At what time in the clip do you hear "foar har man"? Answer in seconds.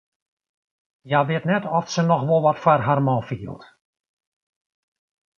2.63-3.21